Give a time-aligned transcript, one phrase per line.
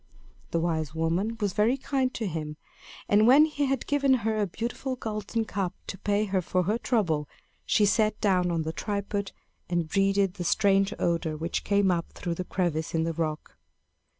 [0.49, 2.57] The wise woman was very kind to him;
[3.07, 6.79] and when he had given her a beautiful golden cup to pay her for her
[6.79, 7.29] trouble,
[7.67, 9.31] she sat down on the tripod
[9.69, 13.55] and breathed the strange odor which came up through the crevice in the rock.